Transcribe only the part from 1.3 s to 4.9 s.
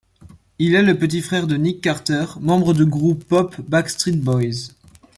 de Nick Carter, membre du groupe pop Backstreet Boys.